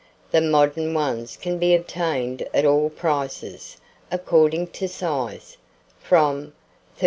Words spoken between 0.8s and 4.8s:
ones can be obtained at all prices, according